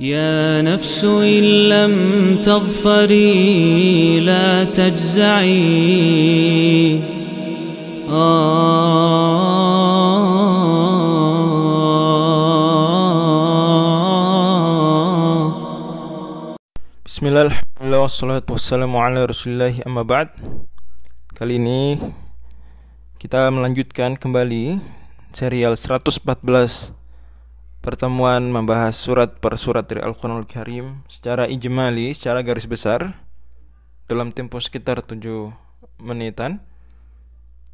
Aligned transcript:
يا 0.00 0.62
نفس 0.62 1.04
إن 1.04 1.68
لم 1.68 1.94
تظفري 2.42 4.20
لا 4.20 4.64
تجزعي 4.64 5.62
Bismillah, 17.06 17.46
alhamdulillah, 17.46 18.00
wassalatu 18.02 18.56
wassalamu 18.56 18.98
ala 18.98 19.28
rasulillahi 19.28 19.84
amma 19.86 20.02
ba'd 20.02 20.34
Kali 21.36 21.60
ini 21.60 22.00
kita 23.22 23.46
melanjutkan 23.54 24.16
kembali 24.18 24.80
serial 25.36 25.76
114 25.78 26.96
pertemuan 27.87 28.51
membahas 28.51 28.99
surat 28.99 29.39
per 29.39 29.55
surat 29.55 29.87
dari 29.87 30.03
Al-Quran 30.03 30.43
Al-Karim 30.43 31.07
secara 31.07 31.47
ijmali, 31.47 32.11
secara 32.11 32.43
garis 32.43 32.67
besar 32.67 33.15
dalam 34.11 34.35
tempo 34.35 34.59
sekitar 34.59 34.99
7 34.99 35.23
menitan. 36.03 36.59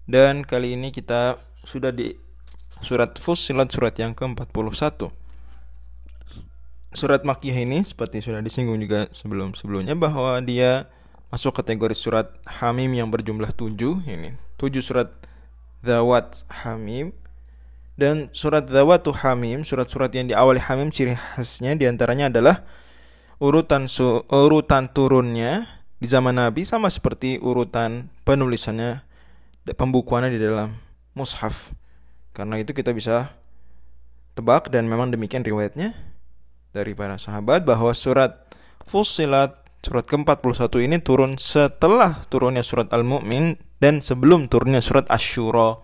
Dan 0.06 0.46
kali 0.46 0.78
ini 0.78 0.94
kita 0.94 1.42
sudah 1.66 1.90
di 1.90 2.14
surat 2.86 3.18
Fussilat 3.18 3.74
surat 3.74 3.96
yang 3.98 4.14
ke-41 4.14 5.10
Surat 6.94 7.26
Makkiyah 7.26 7.66
ini 7.66 7.82
seperti 7.82 8.22
sudah 8.22 8.46
disinggung 8.46 8.78
juga 8.78 9.10
sebelum-sebelumnya 9.10 9.98
bahwa 9.98 10.38
dia 10.46 10.94
masuk 11.34 11.58
kategori 11.58 11.98
surat 11.98 12.30
Hamim 12.62 12.94
yang 12.94 13.10
berjumlah 13.10 13.50
7 13.50 14.06
ini. 14.06 14.38
7 14.62 14.78
surat 14.78 15.10
Zawat 15.82 16.46
Hamim 16.62 17.18
dan 17.94 18.30
surat 18.34 18.66
Zawatu 18.66 19.14
Hamim 19.14 19.62
surat-surat 19.62 20.10
yang 20.14 20.30
diawali 20.30 20.60
Hamim 20.60 20.90
ciri 20.90 21.14
khasnya 21.14 21.78
di 21.78 21.86
antaranya 21.86 22.34
adalah 22.34 22.66
urutan 23.38 23.86
su, 23.86 24.26
urutan 24.30 24.90
turunnya 24.90 25.68
di 26.02 26.08
zaman 26.10 26.36
Nabi 26.36 26.66
sama 26.66 26.90
seperti 26.90 27.38
urutan 27.38 28.10
penulisannya 28.26 29.06
pembukuannya 29.64 30.34
di 30.34 30.40
dalam 30.42 30.76
mushaf 31.14 31.72
karena 32.34 32.58
itu 32.60 32.74
kita 32.74 32.92
bisa 32.92 33.30
tebak 34.34 34.74
dan 34.74 34.90
memang 34.90 35.14
demikian 35.14 35.46
riwayatnya 35.46 35.94
dari 36.74 36.98
para 36.98 37.22
sahabat 37.22 37.64
bahwa 37.64 37.94
surat 37.94 38.42
Fussilat 38.84 39.64
surat 39.84 40.04
ke-41 40.08 40.68
ini 40.84 40.98
turun 41.00 41.36
setelah 41.40 42.24
turunnya 42.28 42.64
surat 42.64 42.92
Al-Mu'min 42.92 43.56
dan 43.84 44.00
sebelum 44.00 44.48
turunnya 44.48 44.80
surat 44.80 45.08
Asy-Syura. 45.12 45.80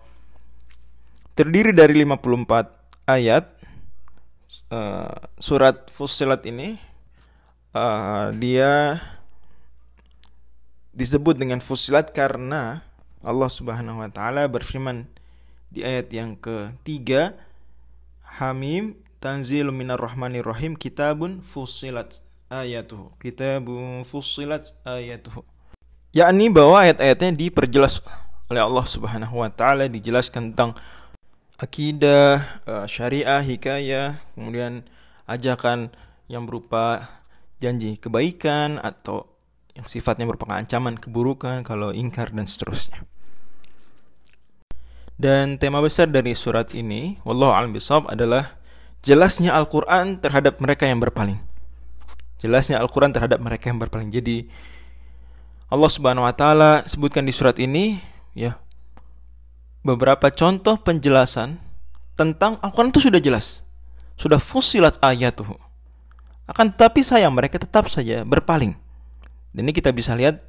Terdiri 1.38 1.72
dari 1.72 2.02
54 2.02 3.08
ayat. 3.08 3.50
Uh, 4.70 5.14
surat 5.38 5.86
Fussilat 5.94 6.42
ini 6.42 6.74
uh, 7.70 8.34
dia 8.34 8.98
disebut 10.90 11.38
dengan 11.38 11.62
Fussilat 11.62 12.10
karena 12.10 12.82
Allah 13.22 13.50
Subhanahu 13.50 14.02
wa 14.02 14.10
taala 14.10 14.50
berfirman 14.50 15.06
di 15.70 15.86
ayat 15.86 16.10
yang 16.10 16.34
ketiga 16.34 17.38
Hamim 18.42 18.98
Tanzil 19.20 19.68
minar 19.68 20.00
rahmanir 20.00 20.48
rahim 20.48 20.72
kitabun 20.72 21.44
fussilat 21.44 22.24
ayatuhu. 22.48 23.12
Kitabun 23.20 24.00
fussilat 24.08 24.72
ayatuhu. 24.80 25.44
Yakni 26.16 26.48
bahwa 26.48 26.80
ayat-ayatnya 26.80 27.36
diperjelas 27.36 28.00
oleh 28.48 28.64
Allah 28.64 28.86
Subhanahu 28.88 29.44
wa 29.44 29.52
taala 29.52 29.86
dijelaskan 29.92 30.56
tentang 30.56 30.72
akidah, 31.60 32.64
eh, 32.64 32.86
syariah, 32.88 33.44
hikayah, 33.44 34.16
kemudian 34.32 34.88
ajakan 35.28 35.92
yang 36.26 36.48
berupa 36.48 37.12
janji 37.60 38.00
kebaikan 38.00 38.80
atau 38.80 39.28
yang 39.76 39.84
sifatnya 39.84 40.24
merupakan 40.24 40.56
ancaman 40.56 40.96
keburukan 40.96 41.60
kalau 41.62 41.92
ingkar 41.92 42.32
dan 42.32 42.48
seterusnya. 42.48 43.04
Dan 45.20 45.60
tema 45.60 45.84
besar 45.84 46.08
dari 46.08 46.32
surat 46.32 46.72
ini, 46.72 47.20
wallahu 47.28 47.52
a'lam 47.52 47.76
bishawab 47.76 48.08
adalah 48.08 48.56
jelasnya 49.04 49.52
Al-Quran 49.52 50.16
terhadap 50.16 50.56
mereka 50.64 50.88
yang 50.88 50.96
berpaling. 50.96 51.36
Jelasnya 52.40 52.80
Al-Quran 52.80 53.12
terhadap 53.12 53.36
mereka 53.36 53.68
yang 53.68 53.76
berpaling. 53.76 54.08
Jadi 54.08 54.48
Allah 55.68 55.90
Subhanahu 55.92 56.24
Wa 56.24 56.32
Taala 56.32 56.72
sebutkan 56.88 57.28
di 57.28 57.36
surat 57.36 57.60
ini, 57.60 58.00
ya 58.32 58.56
beberapa 59.80 60.28
contoh 60.28 60.76
penjelasan 60.80 61.60
tentang 62.16 62.60
Al-Quran 62.60 62.92
itu 62.92 63.08
sudah 63.08 63.20
jelas, 63.20 63.64
sudah 64.20 64.36
fusilat 64.36 65.00
ayat 65.00 65.40
tuh. 65.40 65.56
Akan 66.44 66.74
tetapi 66.74 67.00
sayang 67.00 67.32
mereka 67.32 67.56
tetap 67.56 67.88
saja 67.88 68.26
berpaling. 68.26 68.76
Dan 69.54 69.62
ini 69.66 69.72
kita 69.72 69.94
bisa 69.94 70.12
lihat 70.14 70.42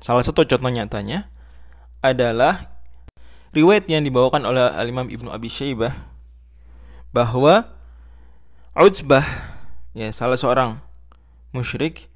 salah 0.00 0.24
satu 0.24 0.46
contoh 0.46 0.70
nyatanya 0.70 1.28
adalah 2.00 2.70
riwayat 3.52 3.90
yang 3.90 4.06
dibawakan 4.06 4.46
oleh 4.46 4.62
Al-Imam 4.62 5.10
Ibnu 5.10 5.28
Abi 5.28 5.50
Syaibah 5.52 5.92
bahwa 7.10 7.66
Utsbah 8.78 9.26
ya 9.92 10.14
salah 10.14 10.38
seorang 10.38 10.78
musyrik 11.50 12.06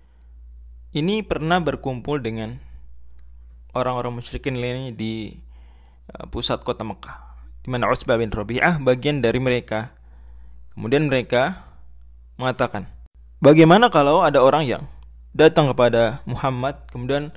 ini 0.95 1.27
pernah 1.27 1.59
berkumpul 1.59 2.23
dengan 2.23 2.63
orang-orang 3.75 4.23
musyrikin 4.23 4.55
lainnya 4.55 4.95
di 4.95 5.43
pusat 6.29 6.61
kota 6.63 6.85
Mekah 6.85 7.35
di 7.65 7.73
mana 7.73 7.89
Utsbah 7.89 8.21
bin 8.21 8.29
Rabi'ah 8.29 8.77
bagian 8.85 9.25
dari 9.25 9.41
mereka. 9.41 9.97
Kemudian 10.77 11.09
mereka 11.09 11.65
mengatakan, 12.37 12.91
"Bagaimana 13.41 13.89
kalau 13.89 14.21
ada 14.21 14.45
orang 14.45 14.69
yang 14.69 14.83
datang 15.33 15.73
kepada 15.73 16.21
Muhammad 16.29 16.79
kemudian 16.93 17.33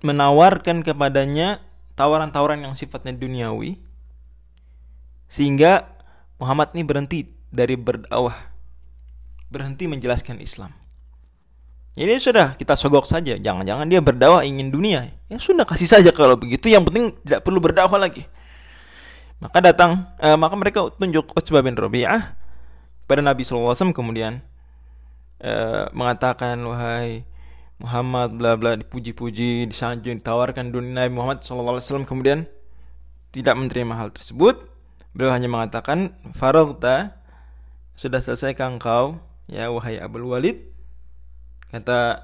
menawarkan 0.00 0.80
kepadanya 0.82 1.60
tawaran-tawaran 1.94 2.64
yang 2.64 2.74
sifatnya 2.74 3.12
duniawi 3.12 3.76
sehingga 5.28 5.88
Muhammad 6.40 6.72
ini 6.76 6.82
berhenti 6.84 7.20
dari 7.52 7.76
berdakwah, 7.76 8.52
berhenti 9.52 9.84
menjelaskan 9.88 10.40
Islam. 10.40 10.81
Jadi 11.92 12.12
sudah 12.16 12.56
kita 12.56 12.72
sogok 12.72 13.04
saja, 13.04 13.36
jangan-jangan 13.36 13.84
dia 13.84 14.00
berdakwah 14.00 14.40
ingin 14.42 14.72
dunia. 14.72 15.12
Ya 15.28 15.36
sudah 15.36 15.68
kasih 15.68 15.88
saja 15.88 16.10
kalau 16.12 16.40
begitu, 16.40 16.72
yang 16.72 16.88
penting 16.88 17.12
tidak 17.20 17.44
perlu 17.44 17.60
berdakwah 17.60 18.00
lagi. 18.00 18.24
Maka 19.44 19.58
datang, 19.60 20.08
eh, 20.22 20.38
maka 20.38 20.54
mereka 20.56 20.88
tunjuk 20.96 21.36
Utsbah 21.36 21.60
bin 21.60 21.76
Rabi'ah 21.76 22.38
pada 23.04 23.20
Nabi 23.20 23.44
SAW 23.44 23.92
kemudian 23.92 24.40
eh, 25.42 25.84
mengatakan 25.92 26.56
wahai 26.64 27.28
Muhammad 27.76 28.40
bla 28.40 28.56
bla 28.56 28.78
dipuji-puji, 28.78 29.68
disanjung, 29.68 30.22
ditawarkan 30.22 30.72
dunia 30.72 31.04
Nabi 31.04 31.12
Muhammad 31.12 31.44
SAW 31.44 32.08
kemudian 32.08 32.48
tidak 33.34 33.58
menerima 33.58 33.92
hal 33.98 34.08
tersebut 34.14 34.72
Beliau 35.12 35.28
hanya 35.28 35.44
mengatakan, 35.44 36.16
Farogta, 36.32 37.20
sudah 37.92 38.24
selesai 38.24 38.56
engkau, 38.56 39.20
ya 39.44 39.68
wahai 39.68 40.00
Abul 40.00 40.24
Walid? 40.24 40.71
Kata 41.72 42.20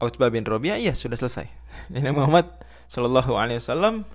Utbah 0.00 0.32
bin 0.32 0.44
Robiah, 0.48 0.80
iya 0.80 0.96
sudah 0.96 1.20
selesai. 1.20 1.46
Ini 1.92 2.12
Muhammad 2.12 2.48
Shallallahu 2.88 3.36
Alaihi 3.36 3.60
Wasallam 3.60 4.08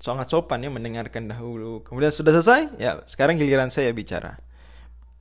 sangat 0.00 0.32
sopan 0.32 0.64
ya 0.64 0.72
mendengarkan 0.72 1.28
dahulu. 1.28 1.84
Kemudian 1.84 2.08
sudah 2.08 2.32
selesai, 2.40 2.80
ya 2.80 3.04
sekarang 3.04 3.36
giliran 3.36 3.68
saya 3.68 3.92
bicara. 3.92 4.40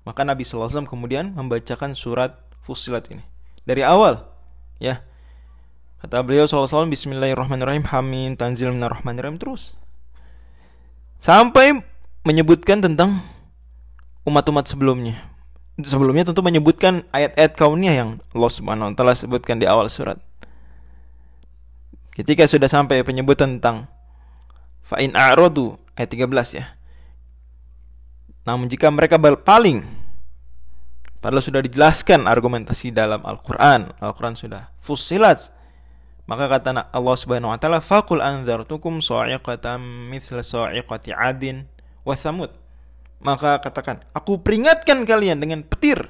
Maka 0.07 0.23
Nabi 0.23 0.47
Sallallahu 0.47 0.71
Alaihi 0.71 0.75
Wasallam 0.79 0.91
kemudian 0.91 1.25
membacakan 1.35 1.91
surat 1.93 2.39
Fusilat 2.59 3.07
ini 3.11 3.23
dari 3.63 3.83
awal, 3.83 4.27
ya. 4.83 5.03
Kata 5.99 6.23
beliau 6.23 6.47
Sallallahu 6.47 6.67
Alaihi 6.67 6.75
Wasallam, 6.75 6.93
Bismillahirrahmanirrahim, 6.95 7.85
Hamim, 7.91 8.31
Tanzil 8.39 8.71
Minarrahmanirrahim 8.71 9.35
terus 9.35 9.75
sampai 11.19 11.83
menyebutkan 12.23 12.79
tentang 12.79 13.19
umat-umat 14.23 14.67
sebelumnya. 14.67 15.19
Sebelumnya 15.79 16.27
tentu 16.27 16.43
menyebutkan 16.43 17.07
ayat-ayat 17.15 17.55
kauniyah 17.55 17.95
yang 17.95 18.09
Allah 18.35 18.51
Subhanahu 18.51 18.91
wa 18.91 18.93
taala 18.95 19.15
sebutkan 19.15 19.63
di 19.63 19.65
awal 19.67 19.87
surat. 19.87 20.19
Ketika 22.11 22.43
sudah 22.51 22.67
sampai 22.67 22.99
penyebutan 23.07 23.57
tentang 23.59 23.87
fa'in 24.83 25.15
a'radu 25.15 25.79
ayat 25.95 26.11
13 26.11 26.59
ya. 26.59 26.75
Namun 28.43 28.67
jika 28.67 28.91
mereka 28.91 29.15
berpaling 29.15 29.87
padahal 31.23 31.43
sudah 31.43 31.63
dijelaskan 31.63 32.27
argumentasi 32.27 32.91
dalam 32.91 33.23
Al-Qur'an, 33.23 33.95
Al-Qur'an 34.03 34.35
sudah 34.35 34.67
fusilat 34.83 35.47
maka 36.29 36.45
kata 36.45 36.93
Allah 36.93 37.15
Subhanahu 37.17 37.49
wa 37.49 37.57
taala, 37.57 37.81
"Faqul 37.81 38.21
anzartukum 38.21 39.01
sa'iqatan 39.01 39.81
mithla 40.13 40.45
sa'iqati 40.45 41.09
'adin 41.09 41.65
wa 42.05 42.13
samud." 42.13 42.53
Maka 43.19 43.59
katakan, 43.59 44.03
"Aku 44.15 44.39
peringatkan 44.39 45.03
kalian 45.03 45.43
dengan 45.43 45.63
petir." 45.63 46.07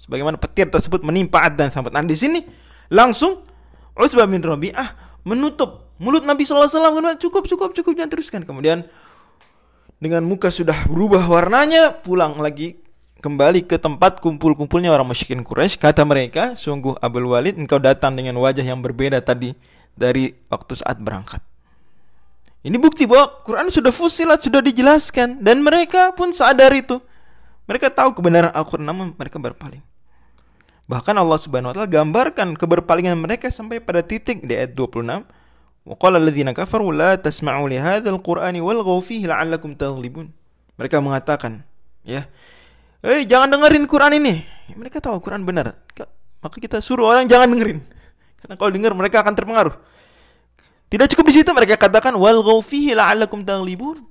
Sebagaimana 0.00 0.40
petir 0.40 0.72
tersebut 0.72 1.04
menimpa 1.04 1.44
Ad 1.44 1.60
dan 1.60 1.68
Samud. 1.68 1.92
Nah, 1.92 2.00
di 2.00 2.16
sini 2.16 2.40
langsung 2.88 3.44
Utsbah 3.92 4.24
bin 4.24 4.40
Rabi'ah 4.40 5.20
menutup 5.28 5.92
mulut 6.00 6.24
Nabi 6.24 6.48
alaihi 6.48 6.72
wasallam 6.72 7.20
cukup 7.20 7.44
cukup 7.44 7.70
cukup 7.76 7.92
jangan 7.92 8.08
teruskan. 8.08 8.42
Kemudian 8.48 8.88
dengan 10.00 10.24
muka 10.24 10.48
sudah 10.48 10.88
berubah 10.88 11.20
warnanya 11.28 12.00
pulang 12.00 12.40
lagi 12.40 12.80
kembali 13.20 13.68
ke 13.68 13.76
tempat 13.76 14.24
kumpul-kumpulnya 14.24 14.88
orang 14.88 15.12
musyrikin 15.12 15.44
Quraisy. 15.44 15.76
Kata 15.76 16.08
mereka, 16.08 16.56
sungguh 16.56 16.96
Abul 17.04 17.28
Walid 17.28 17.60
engkau 17.60 17.76
datang 17.76 18.16
dengan 18.16 18.40
wajah 18.40 18.64
yang 18.64 18.80
berbeda 18.80 19.20
tadi 19.20 19.52
dari 19.92 20.32
waktu 20.48 20.80
saat 20.80 20.96
berangkat. 20.96 21.44
Ini 22.60 22.76
bukti 22.76 23.08
bahwa 23.08 23.40
Quran 23.40 23.72
sudah 23.72 23.88
fusilat, 23.88 24.44
sudah 24.44 24.60
dijelaskan 24.60 25.40
dan 25.40 25.64
mereka 25.64 26.12
pun 26.12 26.28
sadar 26.36 26.68
itu. 26.76 27.00
Mereka 27.64 27.88
tahu 27.88 28.12
kebenaran 28.12 28.52
Al-Quran 28.52 28.84
namun 28.84 29.06
mereka 29.16 29.40
berpaling. 29.40 29.80
Bahkan 30.90 31.14
Allah 31.14 31.38
Subhanahu 31.38 31.70
wa 31.70 31.74
taala 31.78 31.88
gambarkan 31.88 32.58
keberpalingan 32.58 33.14
mereka 33.14 33.46
sampai 33.46 33.78
pada 33.78 34.02
titik 34.02 34.42
di 34.42 34.58
ayat 34.58 34.74
26. 34.74 35.22
Wa 35.86 35.94
qala 35.96 36.18
alladziina 36.18 36.50
kafaru 36.50 36.90
la 36.92 37.14
tasma'u 37.16 37.70
li 37.70 37.78
hadzal 37.78 38.18
qur'ani 38.20 38.58
walghaw 38.58 38.98
fihi 39.00 39.24
la'allakum 39.30 39.78
taghlibun. 39.78 40.28
Mereka 40.76 40.98
mengatakan, 40.98 41.62
ya. 42.02 42.26
Eh, 43.00 43.24
jangan 43.24 43.56
dengerin 43.56 43.86
Quran 43.88 44.18
ini. 44.20 44.44
Mereka 44.76 45.00
tahu 45.00 45.22
Quran 45.24 45.46
benar. 45.46 45.78
Maka 46.40 46.56
kita 46.58 46.82
suruh 46.84 47.08
orang 47.08 47.24
jangan 47.30 47.54
dengerin. 47.54 47.80
Karena 48.42 48.54
kalau 48.58 48.70
dengar 48.72 48.92
mereka 48.92 49.24
akan 49.24 49.32
terpengaruh. 49.32 49.76
Tidak 50.90 51.06
cukup 51.14 51.30
di 51.30 51.34
situ 51.38 51.50
mereka 51.54 51.78
katakan 51.78 52.18
wal 52.18 52.42
fihi 52.60 52.98
la'allakum 52.98 53.46
taghlibun. 53.46 54.02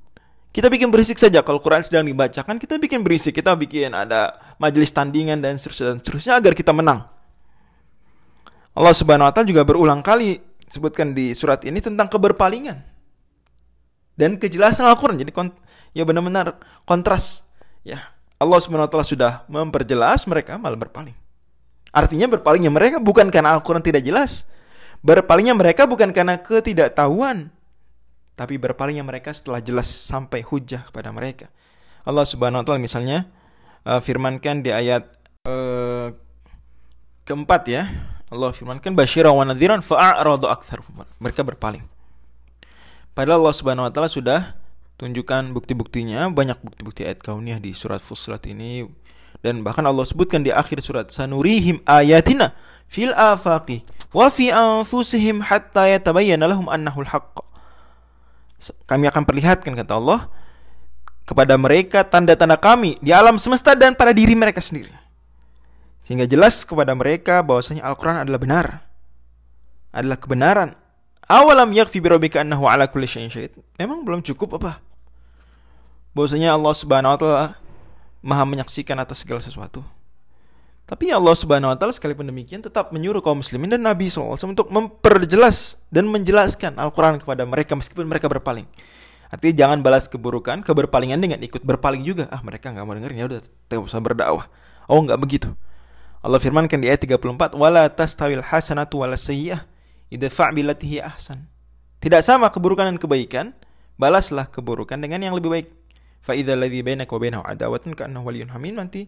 Kita 0.49 0.65
bikin 0.65 0.89
berisik 0.89 1.19
saja 1.21 1.45
kalau 1.45 1.61
Quran 1.61 1.85
sedang 1.85 2.07
dibacakan, 2.09 2.57
kita 2.57 2.81
bikin 2.81 3.05
berisik, 3.05 3.37
kita 3.37 3.53
bikin 3.53 3.93
ada 3.93 4.33
majelis 4.57 4.89
tandingan 4.89 5.37
dan 5.37 5.61
seterusnya 5.61 5.93
dan 5.93 5.97
seterusnya 6.01 6.33
agar 6.41 6.53
kita 6.57 6.73
menang. 6.73 7.05
Allah 8.73 8.95
Subhanahu 8.95 9.29
wa 9.29 9.33
taala 9.35 9.45
juga 9.45 9.61
berulang 9.67 10.01
kali 10.01 10.41
sebutkan 10.71 11.13
di 11.13 11.35
surat 11.37 11.61
ini 11.67 11.83
tentang 11.83 12.09
keberpalingan 12.09 12.81
dan 14.17 14.41
kejelasan 14.41 14.87
Al-Qur'an. 14.89 15.21
Jadi 15.21 15.35
ya 15.93 16.07
benar-benar 16.07 16.57
kontras 16.87 17.43
ya. 17.85 17.99
Allah 18.39 18.59
Subhanahu 18.63 18.87
wa 18.87 18.91
taala 18.91 19.05
sudah 19.05 19.31
memperjelas 19.51 20.23
mereka 20.25 20.55
malah 20.55 20.79
berpaling. 20.79 21.13
Artinya 21.91 22.25
berpalingnya 22.25 22.71
mereka 22.71 22.97
bukan 22.97 23.27
karena 23.29 23.53
Al-Qur'an 23.53 23.83
tidak 23.83 24.01
jelas, 24.01 24.49
Berpalingnya 24.99 25.55
mereka 25.55 25.87
bukan 25.87 26.11
karena 26.11 26.35
ketidaktahuan, 26.39 27.47
tapi 28.35 28.59
berpalingnya 28.59 29.03
mereka 29.03 29.31
setelah 29.31 29.63
jelas 29.63 29.87
sampai 29.87 30.43
hujah 30.43 30.83
kepada 30.87 31.11
mereka. 31.15 31.47
Allah 32.03 32.27
Subhanahu 32.27 32.63
wa 32.63 32.65
taala 32.67 32.79
misalnya 32.79 33.27
uh, 33.87 34.03
firmankan 34.03 34.63
di 34.63 34.71
ayat 34.71 35.07
uh, 35.47 36.11
keempat 37.23 37.61
ya. 37.67 37.83
Allah 38.29 38.53
firmankan 38.53 38.93
basyira 38.93 39.31
wa 39.31 39.41
nadhiran 39.47 39.81
fa'aradu 39.81 40.51
aktsar. 40.51 40.83
Mereka 41.19 41.41
berpaling. 41.47 41.81
Padahal 43.15 43.43
Allah 43.43 43.55
Subhanahu 43.55 43.87
wa 43.87 43.91
taala 43.91 44.11
sudah 44.11 44.59
tunjukkan 44.99 45.55
bukti-buktinya, 45.55 46.27
banyak 46.27 46.59
bukti-bukti 46.59 47.07
ayat 47.07 47.23
kauniyah 47.23 47.63
di 47.63 47.71
surat 47.71 48.03
Fussilat 48.03 48.43
ini 48.51 48.83
dan 49.39 49.63
bahkan 49.63 49.85
Allah 49.87 50.03
sebutkan 50.03 50.43
di 50.43 50.51
akhir 50.51 50.83
surat 50.83 51.07
sanurihim 51.09 51.79
ayatina 51.87 52.51
fil 52.89 53.15
afaqi 53.15 53.85
wa 54.11 54.27
fi 54.27 54.51
anfusihim 54.51 55.45
hatta 55.45 55.87
yatabayyana 55.87 56.49
lahum 56.49 56.67
annahu 56.67 57.05
haqq. 57.05 57.45
Kami 58.89 59.07
akan 59.07 59.23
perlihatkan 59.23 59.71
kata 59.77 59.95
Allah 59.95 60.27
kepada 61.23 61.55
mereka 61.55 62.03
tanda-tanda 62.03 62.59
kami 62.59 62.99
di 62.99 63.13
alam 63.15 63.39
semesta 63.39 63.77
dan 63.77 63.95
pada 63.95 64.11
diri 64.11 64.35
mereka 64.35 64.59
sendiri. 64.59 64.91
Sehingga 66.03 66.25
jelas 66.25 66.65
kepada 66.65 66.91
mereka 66.97 67.45
bahwasanya 67.45 67.85
Al-Qur'an 67.85 68.25
adalah 68.25 68.41
benar. 68.41 68.67
Adalah 69.93 70.17
kebenaran. 70.17 70.69
Awalam 71.29 71.69
yakfi 71.69 72.01
birabbika 72.01 72.41
annahu 72.41 72.65
ala 72.65 72.89
kulli 72.89 73.05
syai'in. 73.05 73.53
Memang 73.77 74.01
belum 74.01 74.25
cukup 74.25 74.57
apa? 74.57 74.81
Bahwasanya 76.17 76.57
Allah 76.57 76.73
Subhanahu 76.73 77.13
wa 77.13 77.19
taala 77.21 77.47
Maha 78.19 78.43
menyaksikan 78.43 78.99
atas 78.99 79.23
segala 79.23 79.39
sesuatu. 79.39 79.83
Tapi 80.89 81.13
Allah 81.13 81.37
Subhanahu 81.37 81.69
wa 81.69 81.77
taala 81.77 81.93
sekalipun 81.93 82.25
demikian 82.25 82.65
tetap 82.65 82.89
menyuruh 82.89 83.21
kaum 83.21 83.45
muslimin 83.45 83.69
dan 83.69 83.85
Nabi 83.85 84.09
SAW 84.09 84.33
untuk 84.33 84.73
memperjelas 84.73 85.77
dan 85.93 86.09
menjelaskan 86.09 86.81
Al-Qur'an 86.81 87.21
kepada 87.21 87.45
mereka 87.45 87.77
meskipun 87.77 88.09
mereka 88.09 88.25
berpaling. 88.25 88.65
Artinya 89.29 89.53
jangan 89.53 89.85
balas 89.85 90.09
keburukan, 90.09 90.65
keberpalingan 90.65 91.21
dengan 91.21 91.37
ikut 91.45 91.61
berpaling 91.61 92.01
juga. 92.01 92.25
Ah, 92.33 92.41
mereka 92.41 92.73
nggak 92.73 92.81
mau 92.81 92.97
dengerin 92.97 93.21
ya 93.21 93.25
udah 93.29 93.39
tidak 93.45 93.85
usah 93.85 94.01
berdakwah. 94.01 94.49
Oh, 94.89 94.97
nggak 95.05 95.21
begitu. 95.21 95.53
Allah 96.25 96.41
firmankan 96.41 96.81
di 96.81 96.89
ayat 96.89 97.05
34, 97.05 97.53
"Wala 97.53 97.85
tastawil 97.93 98.41
hasanatu 98.41 99.05
wala 99.05 99.13
sayyi'ah 99.13 99.63
idfa' 100.09 100.49
billati 100.51 100.97
ahsan." 100.97 101.45
Tidak 102.01 102.19
sama 102.25 102.49
keburukan 102.49 102.89
dan 102.89 102.97
kebaikan, 102.97 103.53
balaslah 104.01 104.49
keburukan 104.49 104.97
dengan 104.97 105.21
yang 105.21 105.37
lebih 105.37 105.53
baik. 105.53 105.67
Fa 106.19 106.35
idza 106.35 106.55
ladzi 106.55 106.83
bainaka 106.83 107.11
wa 107.15 107.21
bainahu 107.21 107.43
adawatun 107.47 107.95
ka'annahu 107.95 108.27
waliyyun 108.27 108.51
hamim 108.51 108.75
nanti 108.75 109.07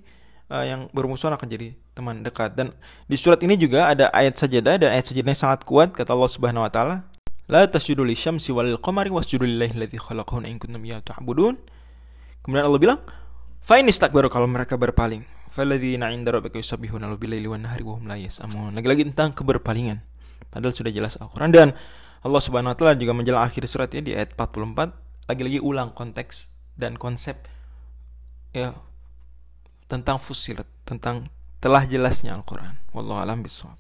uh, 0.52 0.64
yang 0.68 0.92
bermusuhan 0.92 1.36
akan 1.36 1.48
jadi 1.48 1.76
teman 1.96 2.24
dekat. 2.24 2.56
Dan 2.60 2.76
di 3.08 3.16
surat 3.16 3.40
ini 3.44 3.56
juga 3.56 3.88
ada 3.88 4.12
ayat 4.12 4.36
sajadah 4.36 4.76
dan 4.84 4.90
ayat 4.92 5.08
sajadahnya 5.08 5.40
sangat 5.40 5.64
kuat 5.64 5.96
kata 5.96 6.12
Allah 6.12 6.32
Subhanahu 6.32 6.68
wa 6.68 6.72
taala, 6.72 6.96
"La 7.48 7.64
tasjudu 7.68 8.04
lisyamsi 8.04 8.52
walil 8.52 8.80
qamari 8.80 9.12
wasjudu 9.12 9.48
lillahi 9.48 9.80
alladzi 9.80 9.98
khalaqahunna 9.98 10.52
in 10.52 10.60
kuntum 10.60 10.84
ta'budun." 10.84 11.56
Kemudian 12.44 12.68
Allah 12.68 12.82
bilang, 12.82 13.00
"Fa 13.64 13.80
in 13.80 13.88
istakbaru 13.88 14.28
kalau 14.28 14.52
mereka 14.52 14.76
berpaling, 14.76 15.24
falladzina 15.56 16.12
'inda 16.12 16.36
rabbika 16.36 16.60
yusabbihuna 16.60 17.08
bil-laili 17.16 17.48
wan 17.48 17.64
nahari 17.64 17.88
wa 17.88 17.96
hum 17.96 18.08
la 18.12 18.20
yas'amun." 18.20 18.76
Lagi-lagi 18.76 19.08
tentang 19.14 19.32
keberpalingan. 19.32 20.04
Padahal 20.52 20.76
sudah 20.76 20.92
jelas 20.92 21.16
Al-Qur'an 21.16 21.56
dan 21.56 21.72
Allah 22.22 22.42
Subhanahu 22.44 22.76
wa 22.76 22.78
taala 22.78 22.94
juga 23.00 23.16
menjelang 23.16 23.42
akhir 23.42 23.66
suratnya 23.66 24.02
di 24.04 24.12
ayat 24.14 24.36
44 24.36 24.94
lagi-lagi 25.32 25.64
ulang 25.64 25.96
konteks 25.96 26.51
dan 26.76 26.96
konsep 26.96 27.48
ya 28.52 28.76
tentang 29.92 30.16
fusilat, 30.20 30.68
tentang 30.88 31.28
telah 31.60 31.84
jelasnya 31.84 32.34
Al-Quran. 32.36 32.80
Wallahu 32.96 33.20
alam 33.20 33.44
bisawab. 33.44 33.76